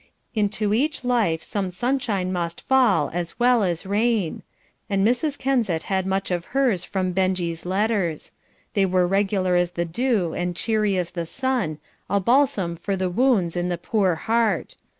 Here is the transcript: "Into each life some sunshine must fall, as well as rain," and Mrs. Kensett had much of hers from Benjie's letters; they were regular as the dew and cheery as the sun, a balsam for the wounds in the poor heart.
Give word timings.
"Into 0.33 0.73
each 0.73 1.03
life 1.03 1.43
some 1.43 1.69
sunshine 1.69 2.33
must 2.33 2.61
fall, 2.61 3.11
as 3.13 3.39
well 3.39 3.61
as 3.61 3.85
rain," 3.85 4.41
and 4.89 5.05
Mrs. 5.07 5.37
Kensett 5.37 5.83
had 5.83 6.07
much 6.07 6.31
of 6.31 6.45
hers 6.57 6.83
from 6.83 7.11
Benjie's 7.13 7.67
letters; 7.67 8.31
they 8.73 8.87
were 8.87 9.05
regular 9.05 9.55
as 9.55 9.73
the 9.73 9.85
dew 9.85 10.33
and 10.33 10.55
cheery 10.55 10.97
as 10.97 11.11
the 11.11 11.27
sun, 11.27 11.77
a 12.09 12.19
balsam 12.19 12.75
for 12.77 12.95
the 12.95 13.11
wounds 13.11 13.55
in 13.55 13.69
the 13.69 13.77
poor 13.77 14.15
heart. 14.15 14.75